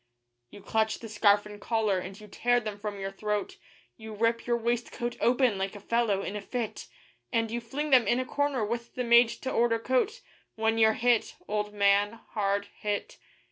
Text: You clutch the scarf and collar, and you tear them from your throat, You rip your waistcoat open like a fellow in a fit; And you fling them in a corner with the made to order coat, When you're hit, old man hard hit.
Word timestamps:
You 0.49 0.61
clutch 0.63 0.97
the 0.97 1.07
scarf 1.07 1.45
and 1.45 1.61
collar, 1.61 1.99
and 1.99 2.19
you 2.19 2.27
tear 2.27 2.59
them 2.59 2.79
from 2.79 2.99
your 2.99 3.11
throat, 3.11 3.57
You 3.97 4.13
rip 4.15 4.47
your 4.47 4.57
waistcoat 4.57 5.15
open 5.21 5.59
like 5.59 5.75
a 5.75 5.79
fellow 5.79 6.23
in 6.23 6.35
a 6.35 6.41
fit; 6.41 6.87
And 7.31 7.51
you 7.51 7.61
fling 7.61 7.91
them 7.91 8.07
in 8.07 8.19
a 8.19 8.25
corner 8.25 8.65
with 8.65 8.95
the 8.95 9.03
made 9.03 9.29
to 9.29 9.51
order 9.51 9.77
coat, 9.77 10.21
When 10.55 10.79
you're 10.79 10.93
hit, 10.93 11.35
old 11.47 11.75
man 11.75 12.13
hard 12.29 12.65
hit. 12.79 13.19